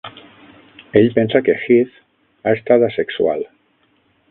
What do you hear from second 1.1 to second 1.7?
pensa que